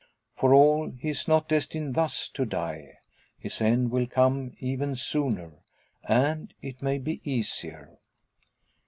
[0.35, 2.97] For all, he is not destined thus to die.
[3.37, 5.59] His end will come even sooner,
[6.05, 7.99] and it may be easier.